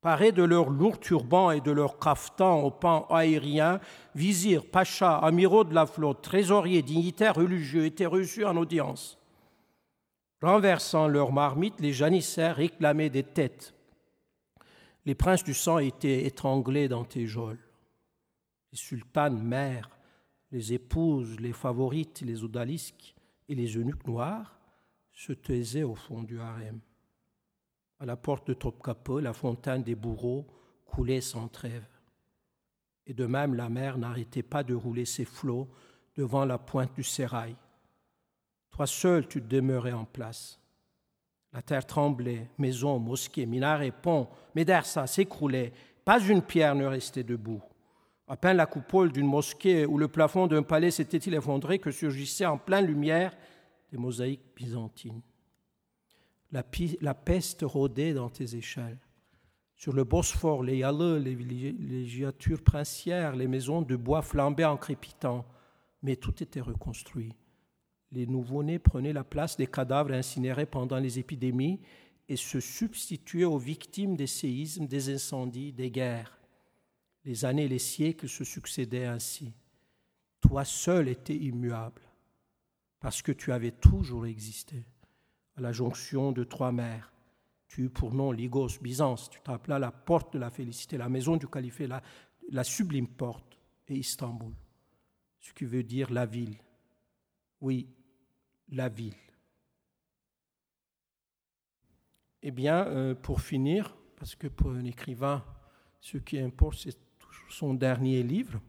[0.00, 3.80] parés de leurs lourds turbans et de leurs caftans au pan aérien,
[4.14, 9.17] vizirs, pachas, amiraux de la flotte, trésoriers, dignitaires religieux étaient reçus en audience.
[10.40, 13.74] Renversant leurs marmites, les janissaires réclamaient des têtes.
[15.04, 17.58] Les princes du sang étaient étranglés dans tes geôles.
[18.70, 19.90] Les sultanes mères,
[20.52, 23.14] les épouses, les favorites, les odalisques
[23.48, 24.58] et les eunuques noirs
[25.12, 26.80] se taisaient au fond du harem.
[27.98, 30.46] À la porte de Topkapi, la fontaine des bourreaux
[30.86, 31.86] coulait sans trêve.
[33.06, 35.68] Et de même, la mer n'arrêtait pas de rouler ses flots
[36.16, 37.56] devant la pointe du sérail.
[38.78, 40.60] Toi seul, tu demeurais en place.
[41.52, 45.72] La terre tremblait, maisons, mosquées, minarets, ponts, médersa s'écroulaient.
[46.04, 47.60] Pas une pierre ne restait debout.
[48.28, 52.46] À peine la coupole d'une mosquée ou le plafond d'un palais s'était-il effondré que surgissaient
[52.46, 53.36] en pleine lumière
[53.90, 55.22] des mosaïques byzantines.
[56.52, 56.62] La,
[57.14, 59.00] peste rôdait dans tes échelles.
[59.74, 65.44] Sur le Bosphore, les halles, les villégiatures princières, les maisons de bois flambaient en crépitant,
[66.00, 67.34] mais tout était reconstruit.
[68.12, 71.80] Les nouveau-nés prenaient la place des cadavres incinérés pendant les épidémies
[72.28, 76.38] et se substituaient aux victimes des séismes, des incendies, des guerres.
[77.24, 79.52] Les années et les siècles se succédaient ainsi.
[80.40, 82.02] Toi seul étais immuable,
[83.00, 84.84] parce que tu avais toujours existé
[85.56, 87.12] à la jonction de trois mers.
[87.66, 91.36] Tu eus pour nom Ligos, Byzance, tu t'appelais la porte de la félicité, la maison
[91.36, 92.02] du califat, la,
[92.50, 94.54] la sublime porte, et Istanbul,
[95.40, 96.56] ce qui veut dire la ville.
[97.60, 97.88] Oui,
[98.70, 99.14] la ville.
[102.42, 105.44] Eh bien, euh, pour finir, parce que pour un écrivain,
[106.00, 106.98] ce qui importe, c'est
[107.50, 108.60] son dernier livre.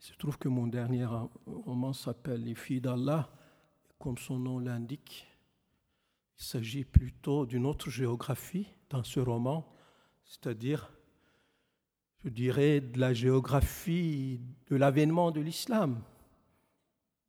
[0.00, 1.06] Il se trouve que mon dernier
[1.46, 3.30] roman s'appelle Les filles d'Allah,
[3.98, 5.26] comme son nom l'indique.
[6.38, 9.70] Il s'agit plutôt d'une autre géographie dans ce roman,
[10.24, 10.90] c'est-à-dire,
[12.24, 16.02] je dirais, de la géographie de l'avènement de l'islam,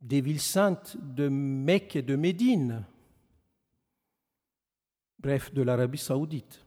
[0.01, 2.83] des villes saintes de Mecque et de Médine,
[5.19, 6.65] bref, de l'Arabie saoudite.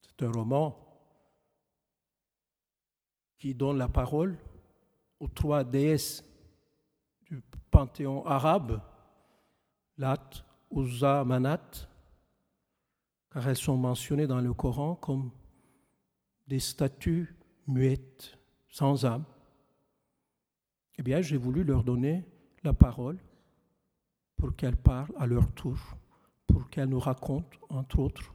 [0.00, 0.78] C'est un roman
[3.38, 4.38] qui donne la parole
[5.18, 6.24] aux trois déesses
[7.26, 8.80] du panthéon arabe,
[9.98, 10.30] Lat,
[10.70, 11.88] Uzza, Manat,
[13.32, 15.32] car elles sont mentionnées dans le Coran comme
[16.46, 17.34] des statues
[17.66, 19.24] muettes, sans âme.
[21.02, 22.24] Eh bien, j'ai voulu leur donner
[22.62, 23.18] la parole
[24.36, 25.76] pour qu'elles parlent à leur tour,
[26.46, 28.32] pour qu'elles nous racontent, entre autres,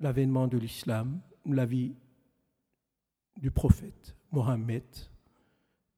[0.00, 1.94] l'avènement de l'islam, la vie
[3.36, 4.82] du prophète Mohammed,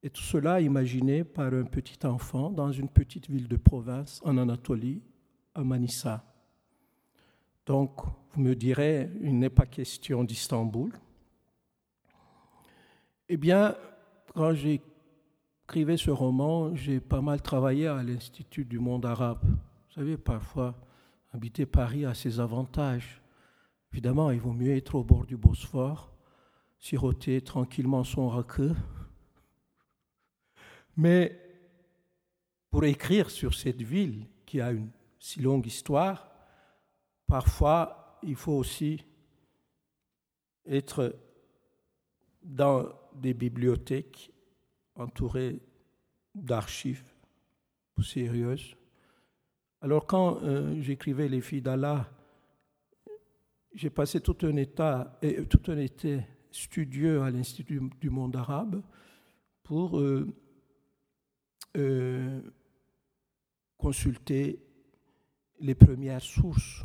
[0.02, 4.36] et tout cela imaginé par un petit enfant dans une petite ville de province en
[4.36, 5.00] Anatolie,
[5.54, 6.22] à Manissa.
[7.64, 8.02] Donc,
[8.34, 10.92] vous me direz, il n'est pas question d'Istanbul.
[13.30, 13.74] Eh bien,
[14.34, 14.52] quand
[15.66, 19.44] j'écrivais ce roman, j'ai pas mal travaillé à l'Institut du monde arabe.
[19.44, 20.76] Vous savez, parfois,
[21.32, 23.20] habiter Paris a ses avantages.
[23.92, 26.12] Évidemment, il vaut mieux être au bord du Bosphore,
[26.78, 28.76] siroter tranquillement son raqueux.
[30.96, 31.36] Mais
[32.70, 36.30] pour écrire sur cette ville qui a une si longue histoire,
[37.26, 39.04] parfois il faut aussi
[40.64, 41.16] être
[42.44, 44.30] dans des bibliothèques
[44.96, 45.60] entourées
[46.34, 47.16] d'archives
[48.02, 48.76] sérieuses.
[49.80, 52.10] Alors quand euh, j'écrivais Les filles d'Allah,
[53.74, 58.82] j'ai passé tout un, état, et, tout un été studieux à l'Institut du monde arabe
[59.62, 60.26] pour euh,
[61.76, 62.40] euh,
[63.76, 64.62] consulter
[65.60, 66.84] les premières sources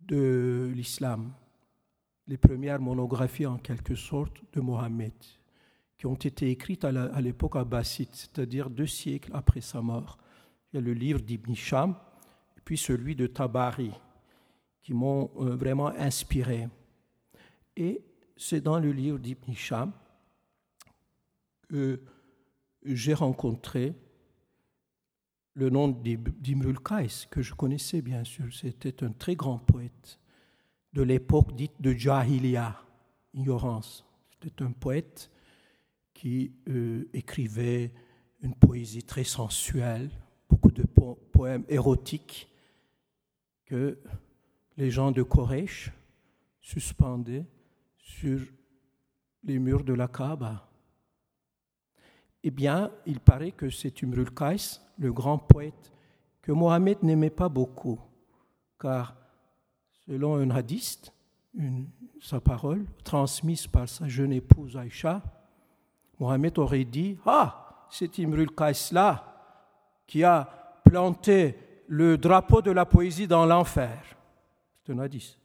[0.00, 1.32] de l'islam,
[2.26, 5.12] les premières monographies en quelque sorte de Mohammed,
[6.00, 10.16] qui ont été écrites à l'époque abbasside, c'est-à-dire deux siècles après sa mort.
[10.72, 11.94] Il y a le livre d'Ibn Hisham,
[12.64, 13.90] puis celui de Tabari,
[14.80, 16.68] qui m'ont euh, vraiment inspiré.
[17.76, 18.02] Et
[18.34, 19.92] c'est dans le livre d'Ibn Hisham
[21.68, 22.00] que
[22.82, 23.92] j'ai rencontré
[25.52, 28.46] le nom d'Imrul Kais, que je connaissais bien sûr.
[28.54, 30.18] C'était un très grand poète
[30.94, 32.80] de l'époque dite de Jahiliya,
[33.34, 34.02] ignorance.
[34.30, 35.30] C'était un poète
[36.20, 37.94] qui euh, écrivait
[38.42, 40.10] une poésie très sensuelle,
[40.50, 40.82] beaucoup de
[41.32, 42.46] poèmes érotiques
[43.64, 43.98] que
[44.76, 45.90] les gens de Koresh
[46.60, 47.46] suspendaient
[47.96, 48.38] sur
[49.44, 50.68] les murs de la Kaaba.
[52.42, 55.90] Eh bien, il paraît que c'est Imrul Kais, le grand poète,
[56.42, 57.98] que Mohammed n'aimait pas beaucoup,
[58.78, 59.16] car
[60.04, 61.14] selon un hadith,
[62.20, 65.22] sa parole, transmise par sa jeune épouse Aïcha,
[66.20, 69.26] Mohammed aurait dit Ah, c'est Imrul Kais là
[70.06, 71.56] qui a planté
[71.88, 74.16] le drapeau de la poésie dans l'enfer.
[74.84, 75.38] C'est un hadith.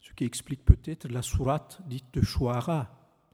[0.00, 2.88] Ce qui explique peut-être la sourate dite de Shuara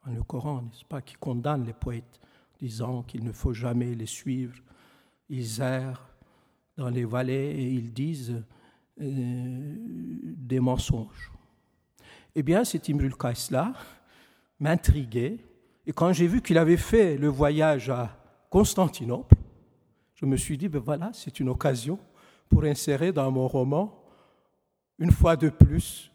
[0.05, 2.20] dans le Coran, n'est-ce pas, qui condamne les poètes,
[2.59, 4.57] disant qu'il ne faut jamais les suivre.
[5.29, 6.09] Ils errent
[6.77, 8.42] dans les vallées et ils disent
[9.01, 9.75] euh,
[10.37, 11.31] des mensonges.
[12.35, 13.72] Eh bien, cet Imrul Kais-là
[14.59, 15.38] m'intriguait,
[15.87, 18.11] et quand j'ai vu qu'il avait fait le voyage à
[18.51, 19.37] Constantinople,
[20.14, 21.99] je me suis dit, ben voilà, c'est une occasion
[22.49, 24.03] pour insérer dans mon roman,
[24.99, 26.11] une fois de plus,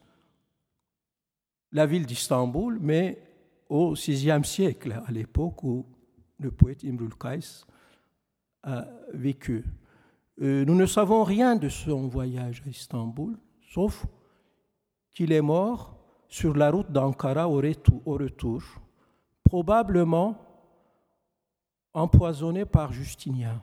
[1.71, 3.21] la ville d'Istanbul, mais
[3.69, 5.86] au VIe siècle, à l'époque où
[6.39, 7.63] le poète Imrul Kais
[8.63, 9.63] a vécu.
[10.41, 13.38] Euh, nous ne savons rien de son voyage à Istanbul,
[13.69, 14.05] sauf
[15.13, 15.95] qu'il est mort
[16.27, 18.81] sur la route d'Ankara au retour,
[19.52, 20.38] probablement
[21.94, 23.62] empoisonné par Justinien.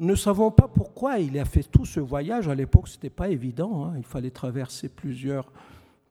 [0.00, 2.48] Nous ne savons pas pourquoi il a fait tout ce voyage.
[2.48, 3.84] À l'époque, ce n'était pas évident.
[3.84, 3.94] Hein.
[3.98, 5.52] Il fallait traverser plusieurs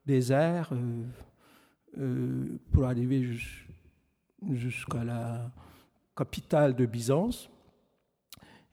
[0.06, 1.02] déserts euh,
[1.98, 3.36] euh, pour arriver
[4.52, 5.50] jusqu'à la
[6.16, 7.50] capitale de Byzance.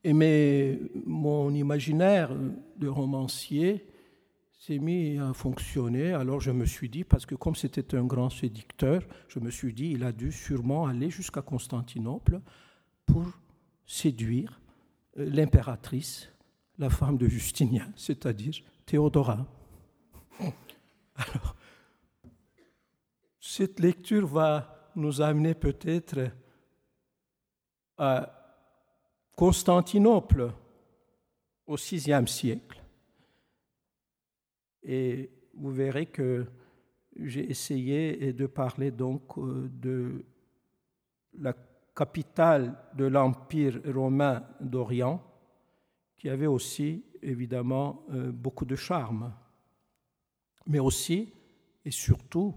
[0.05, 2.31] Et mais mon imaginaire
[2.77, 3.85] de romancier
[4.59, 6.11] s'est mis à fonctionner.
[6.11, 9.73] Alors je me suis dit, parce que comme c'était un grand séducteur, je me suis
[9.73, 12.41] dit, il a dû sûrement aller jusqu'à Constantinople
[13.05, 13.25] pour
[13.85, 14.59] séduire
[15.17, 16.29] euh, l'impératrice,
[16.77, 18.53] la femme de Justinien, c'est-à-dire
[18.85, 19.47] Théodora.
[21.15, 21.55] Alors,
[23.39, 26.31] cette lecture va nous amener peut-être
[27.97, 28.35] à
[29.37, 30.51] Constantinople
[31.65, 32.78] au VIe siècle.
[34.83, 36.45] Et vous verrez que
[37.15, 40.23] j'ai essayé de parler donc euh, de
[41.37, 41.53] la
[41.95, 45.21] capitale de l'Empire romain d'Orient,
[46.15, 49.33] qui avait aussi évidemment euh, beaucoup de charme,
[50.65, 51.33] mais aussi
[51.83, 52.53] et surtout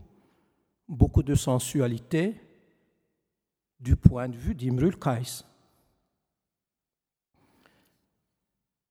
[0.88, 2.40] beaucoup de sensualité
[3.80, 5.44] du point de vue d'Imrul Kais.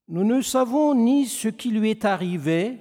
[0.07, 2.79] Nous ne savons ni ce qui lui est arrivé,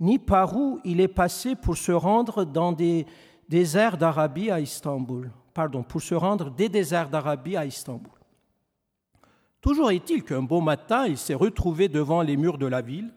[0.00, 3.06] ni par où il est passé pour se rendre dans des
[3.48, 5.30] déserts d'Arabie à Istanbul.
[5.52, 8.12] Pardon, pour se rendre des déserts d'Arabie à Istanbul.
[9.60, 13.12] Toujours est-il qu'un beau matin, il s'est retrouvé devant les murs de la ville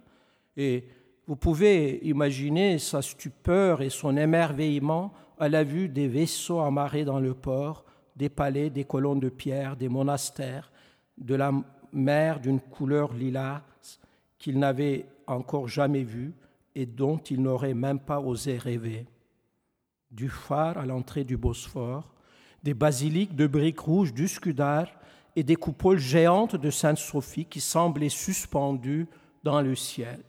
[0.58, 0.84] et
[1.26, 7.20] vous pouvez imaginer sa stupeur et son émerveillement à la vue des vaisseaux amarrés dans
[7.20, 7.86] le port,
[8.18, 10.70] des palais, des colonnes de pierre, des monastères,
[11.18, 11.52] de la
[11.94, 13.62] mer d'une couleur lilas
[14.38, 16.34] qu'il n'avait encore jamais vue
[16.76, 19.06] et dont il n'aurait même pas osé rêver.
[20.12, 22.14] Du phare à l'entrée du Bosphore,
[22.64, 24.88] des basiliques de briques rouges du Scudar
[25.36, 29.08] et des coupoles géantes de Sainte-Sophie qui semblaient suspendues
[29.44, 30.20] dans le ciel.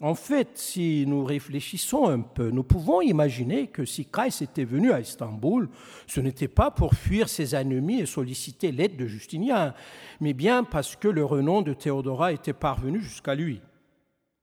[0.00, 4.90] En fait, si nous réfléchissons un peu, nous pouvons imaginer que si Kais était venu
[4.90, 5.68] à Istanbul,
[6.08, 9.74] ce n'était pas pour fuir ses ennemis et solliciter l'aide de Justinien,
[10.20, 13.60] mais bien parce que le renom de Théodora était parvenu jusqu'à lui.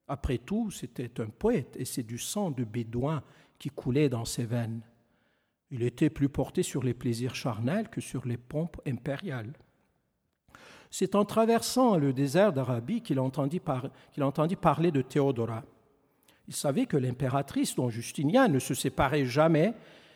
[0.10, 3.22] Après tout, c'était un poète et c'est du sang de bédouin
[3.60, 4.82] qui coulait dans ses veines.
[5.70, 9.54] Il était plus porté sur les plaisirs charnels que sur les pompes impériales.
[10.90, 13.60] C'est en traversant le désert d'Arabie qu'il entendit,
[14.56, 15.64] parler de Théodora.
[16.48, 19.76] Il savait que l'impératrice dont Justinien ne se séparait jamais,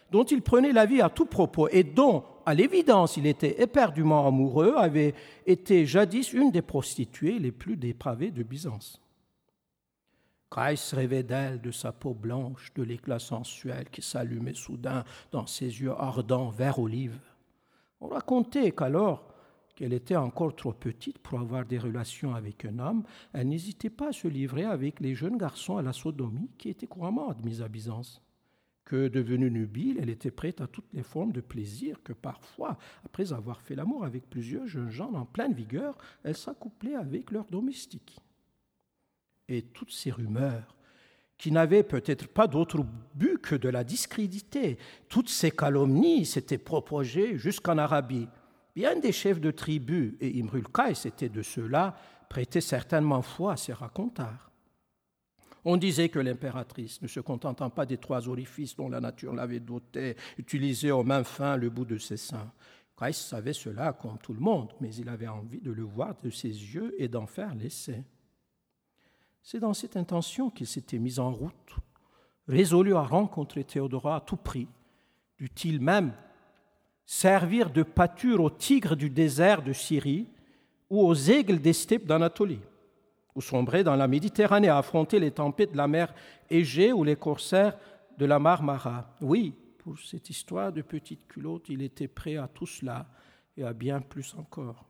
[0.09, 4.27] dont il prenait la vie à tout propos et dont, à l'évidence, il était éperdument
[4.27, 5.13] amoureux, avait
[5.45, 8.99] été jadis une des prostituées les plus dépravées de Byzance.
[10.55, 15.93] Rêvait d'elle, de sa peau blanche, de l'éclat sensuel qui s'allumait soudain dans ses yeux
[15.97, 17.17] ardents, vert olive.
[17.99, 19.27] On racontait qu'alors
[19.75, 24.09] qu'elle était encore trop petite pour avoir des relations avec un homme, elle n'hésitait pas
[24.09, 27.67] à se livrer avec les jeunes garçons à la sodomie qui étaient couramment admis à
[27.67, 28.21] Byzance.
[28.85, 33.33] Que devenue nubile, elle était prête à toutes les formes de plaisir que parfois, après
[33.33, 38.19] avoir fait l'amour avec plusieurs jeunes gens en pleine vigueur, elle s'accouplait avec leurs domestiques.
[39.61, 40.75] Toutes ces rumeurs,
[41.37, 42.85] qui n'avaient peut-être pas d'autre
[43.15, 44.77] but que de la discréditer,
[45.09, 48.27] toutes ces calomnies s'étaient propagées jusqu'en Arabie.
[48.75, 51.95] Bien des chefs de tribus, et Imrul Kais était de ceux-là,
[52.29, 54.51] prêtaient certainement foi à ces racontars.
[55.65, 59.59] On disait que l'impératrice, ne se contentant pas des trois orifices dont la nature l'avait
[59.59, 62.51] dotée, utilisait aux mains fins le bout de ses seins.
[62.99, 66.29] Kais savait cela comme tout le monde, mais il avait envie de le voir de
[66.29, 68.03] ses yeux et d'en faire l'essai.
[69.43, 71.75] C'est dans cette intention qu'il s'était mis en route,
[72.47, 74.69] résolu à rencontrer Théodora à tout prix,
[75.37, 76.13] dut-il même
[77.05, 80.29] servir de pâture aux tigres du désert de Syrie
[80.89, 82.61] ou aux aigles des steppes d'Anatolie,
[83.35, 86.13] ou sombrer dans la Méditerranée à affronter les tempêtes de la mer
[86.49, 87.77] Égée ou les corsaires
[88.17, 89.13] de la Marmara.
[89.19, 93.07] Oui, pour cette histoire de petite culotte, il était prêt à tout cela
[93.57, 94.85] et à bien plus encore.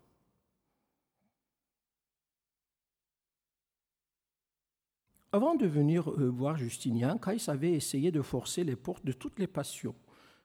[5.33, 9.39] Avant de venir euh, voir Justinien, Caïs avait essayé de forcer les portes de toutes
[9.39, 9.95] les passions,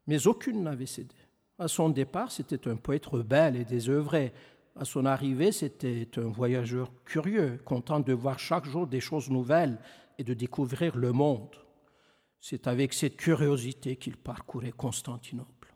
[0.07, 1.15] mais aucune n'avait cédé.
[1.59, 4.33] À son départ, c'était un poète rebelle et désœuvré.
[4.75, 9.79] À son arrivée, c'était un voyageur curieux, content de voir chaque jour des choses nouvelles
[10.17, 11.55] et de découvrir le monde.
[12.41, 15.75] C'est avec cette curiosité qu'il parcourait Constantinople.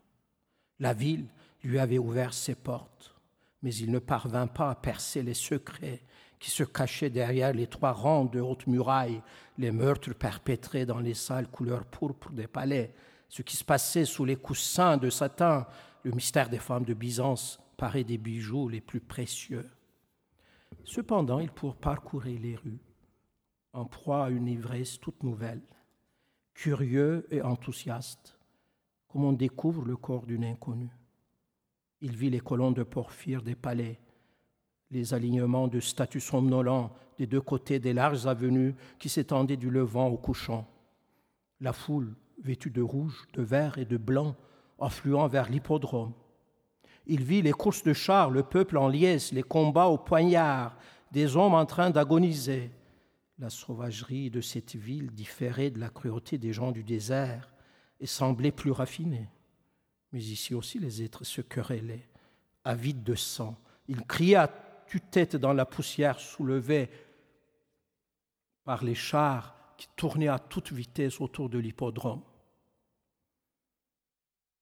[0.79, 1.27] La ville
[1.63, 3.13] lui avait ouvert ses portes,
[3.61, 6.01] mais il ne parvint pas à percer les secrets
[6.43, 9.21] qui se cachaient derrière les trois rangs de hautes murailles,
[9.57, 12.93] les meurtres perpétrés dans les salles couleur pourpre des palais,
[13.29, 15.65] ce qui se passait sous les coussins de satin,
[16.03, 19.65] le mystère des femmes de Byzance paraît des bijoux les plus précieux.
[20.83, 22.81] Cependant, il parcourir les rues,
[23.71, 25.61] en proie à une ivresse toute nouvelle,
[26.53, 28.37] curieux et enthousiaste,
[29.07, 30.91] comme on découvre le corps d'une inconnue.
[32.01, 34.01] Il vit les colonnes de porphyre des palais,
[34.93, 40.07] les alignements de statues somnolents des deux côtés des larges avenues qui s'étendaient du levant
[40.07, 40.67] au couchant.
[41.59, 42.13] La foule
[42.43, 44.35] vêtus de rouge, de vert et de blanc,
[44.79, 46.13] affluant vers l'hippodrome.
[47.05, 50.77] Il vit les courses de chars, le peuple en liesse, les combats au poignard,
[51.11, 52.71] des hommes en train d'agoniser.
[53.39, 57.51] La sauvagerie de cette ville différait de la cruauté des gens du désert
[57.99, 59.29] et semblait plus raffinée.
[60.11, 62.07] Mais ici aussi les êtres se querellaient,
[62.63, 63.57] avides de sang.
[63.87, 64.47] Ils criaient
[64.93, 66.87] tue-tête dans la poussière soulevée
[68.63, 72.21] par les chars qui tournait à toute vitesse autour de l'hippodrome.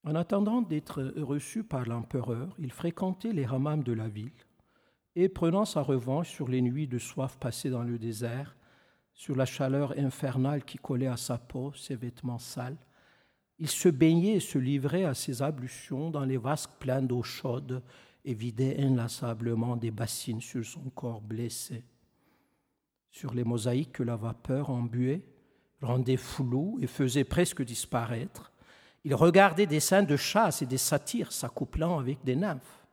[0.06, 4.32] En attendant d'être reçu par l'empereur, il fréquentait les hammams de la ville
[5.18, 8.56] et, prenant sa revanche sur les nuits de soif passées dans le désert,
[9.14, 12.78] sur la chaleur infernale qui collait à sa peau, ses vêtements sales,
[13.60, 17.84] Il se baignait et se livrait à ses ablutions dans les vasques pleins d'eau chaude
[18.26, 21.84] et vidait inlassablement des bassines sur son corps blessé.
[23.10, 25.22] Sur les mosaïques que la vapeur embuait,
[25.82, 28.52] rendait flou et faisait presque disparaître,
[29.04, 32.86] il regardait des scènes de chasse et des satyres s'accouplant avec des nymphes.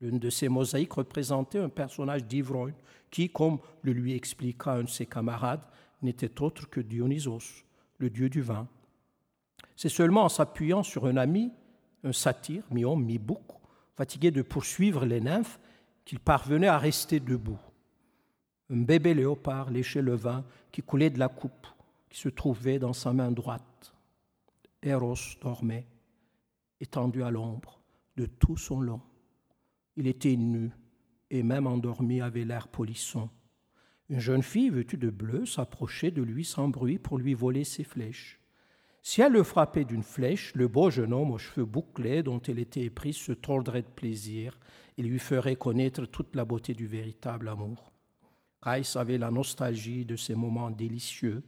[0.00, 2.74] L'une de ces mosaïques représentait un personnage d'ivrogne
[3.10, 5.64] qui, comme le lui expliqua un de ses camarades,
[6.02, 7.64] n'était autre que Dionysos,
[7.98, 8.68] le dieu du vin.
[9.76, 11.50] C'est seulement en s'appuyant sur un ami,
[12.02, 13.53] un satyre, mi-homme, mi-bouc,
[13.96, 15.58] fatigué de poursuivre les nymphes,
[16.04, 17.60] qu'il parvenait à rester debout.
[18.70, 21.66] Un bébé léopard léchait le vin qui coulait de la coupe
[22.08, 23.92] qui se trouvait dans sa main droite.
[24.82, 25.86] Eros dormait,
[26.80, 27.80] étendu à l'ombre
[28.16, 29.00] de tout son long.
[29.96, 30.70] Il était nu
[31.30, 33.28] et même endormi avait l'air polisson.
[34.08, 37.84] Une jeune fille vêtue de bleu s'approchait de lui sans bruit pour lui voler ses
[37.84, 38.38] flèches.
[39.06, 42.58] Si elle le frappait d'une flèche, le beau jeune homme aux cheveux bouclés dont elle
[42.58, 44.58] était éprise se tordrait de plaisir
[44.96, 47.92] et lui ferait connaître toute la beauté du véritable amour.
[48.62, 51.42] Kais avait la nostalgie de ces moments délicieux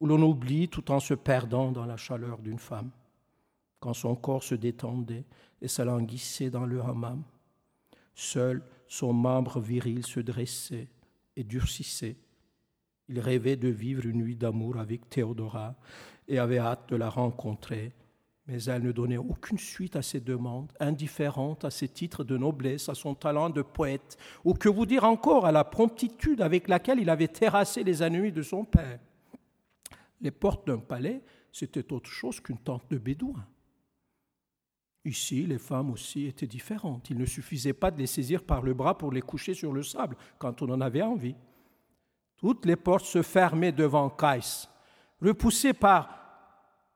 [0.00, 2.90] où l'on oublie tout en se perdant dans la chaleur d'une femme,
[3.80, 5.26] quand son corps se détendait
[5.60, 7.22] et s'alanguissait dans le hammam.
[8.14, 10.88] Seul son membre viril se dressait
[11.36, 12.16] et durcissait.
[13.10, 15.76] Il rêvait de vivre une nuit d'amour avec Théodora
[16.28, 17.92] et avait hâte de la rencontrer,
[18.46, 22.88] mais elle ne donnait aucune suite à ses demandes, indifférente à ses titres de noblesse,
[22.88, 27.00] à son talent de poète, ou que vous dire encore à la promptitude avec laquelle
[27.00, 29.00] il avait terrassé les ennemis de son père.
[30.20, 31.22] Les portes d'un palais,
[31.52, 33.46] c'était autre chose qu'une tente de bédouins.
[35.06, 37.10] Ici, les femmes aussi étaient différentes.
[37.10, 39.82] Il ne suffisait pas de les saisir par le bras pour les coucher sur le
[39.82, 41.36] sable quand on en avait envie.
[42.36, 44.66] Toutes les portes se fermaient devant Kais,
[45.24, 46.10] repoussé par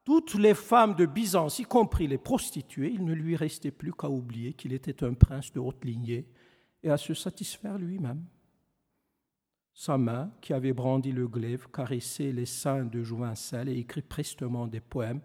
[0.04, 4.08] toutes les femmes de Byzance, y compris les prostituées, il ne lui restait plus qu'à
[4.08, 6.26] oublier qu'il était un prince de haute lignée
[6.82, 8.24] et à se satisfaire lui-même.
[9.74, 14.66] Sa main, qui avait brandi le glaive, caressé les seins de Jouvencel et écrit prestement
[14.66, 15.20] des poèmes,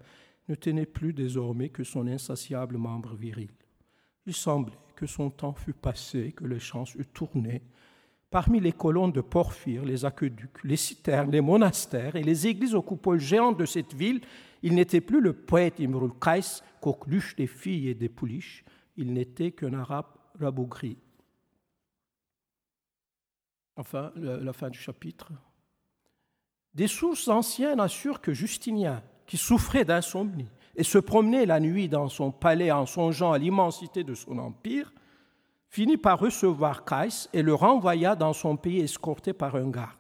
[0.48, 3.50] ne tenait plus désormais que son insatiable membre viril.
[4.26, 7.64] Il semblait que son temps fût passé, que les champs eussent tourné,
[8.34, 12.82] Parmi les colonnes de Porphyre, les aqueducs, les citernes, les monastères et les églises aux
[12.82, 14.22] coupoles géantes de cette ville,
[14.64, 18.66] il n'était plus le poète Imrul Kais, coqueluche des filles et des pouliches,
[18.98, 20.08] il n'était qu'un arabe
[20.40, 20.98] rabougri.
[23.76, 25.32] Enfin, la fin du chapitre.
[26.74, 32.10] Des sources anciennes assurent que Justinien, qui souffrait d'insomnie et se promenait la nuit dans
[32.10, 34.92] son palais en songeant à l'immensité de son empire,
[35.74, 39.98] finit par recevoir Kais et le renvoya dans son pays escorté par un garde.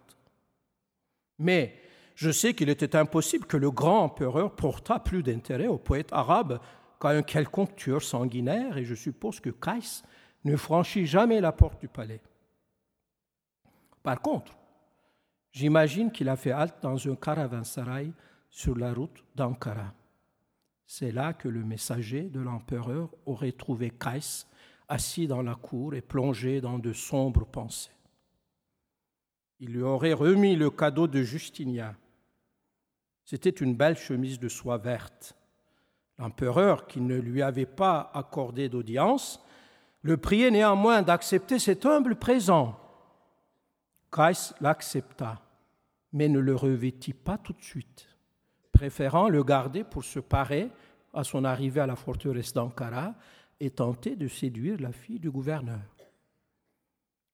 [1.39, 1.81] Mais
[2.13, 6.59] je sais qu'il était impossible que le grand empereur portât plus d'intérêt au poète arabe
[7.01, 10.03] qu'à un quelconque tueur sanguinaire, et je suppose que Kais
[10.43, 12.21] ne franchit jamais la porte du palais.
[14.03, 14.55] Par contre,
[15.51, 18.13] j'imagine qu'il a fait halte dans un caravansérail
[18.51, 19.91] sur la route d'Ankara.
[20.85, 24.45] C'est là que le messager de l'empereur aurait trouvé Kais
[24.87, 27.91] assis dans la cour et plongé dans de sombres pensées.
[29.59, 31.95] Il lui aurait remis le cadeau de Justinien.
[33.23, 35.35] C'était une belle chemise de soie verte.
[36.19, 39.43] L'empereur, qui ne lui avait pas accordé d'audience,
[40.01, 42.77] le priait néanmoins d'accepter cet humble présent.
[44.11, 45.41] Kais l'accepta,
[46.11, 48.07] mais ne le revêtit pas tout de suite,
[48.71, 50.69] préférant le garder pour se parer
[51.13, 53.15] à son arrivée à la forteresse d'Ankara
[53.59, 55.81] et tentait de séduire la fille du gouverneur.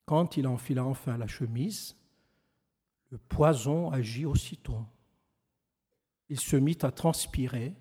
[0.06, 1.96] Quand il enfila enfin la chemise,
[3.10, 4.86] le poison agit aussitôt.
[6.30, 7.74] Il se mit à transpirer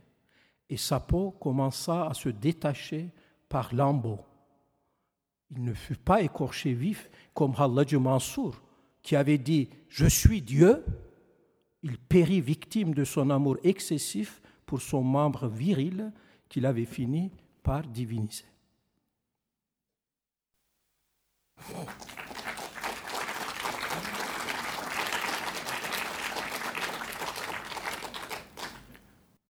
[0.71, 3.11] et sa peau commença à se détacher
[3.49, 4.21] par lambeaux.
[5.51, 8.61] Il ne fut pas écorché vif comme Hallaj Mansour,
[9.03, 10.85] qui avait dit Je suis Dieu.
[11.83, 16.13] Il périt victime de son amour excessif pour son membre viril
[16.49, 17.31] qu'il avait fini
[17.69, 18.47] par diviniser.